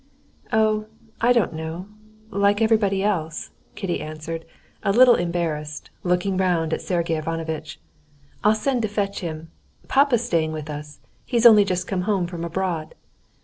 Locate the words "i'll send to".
8.43-8.87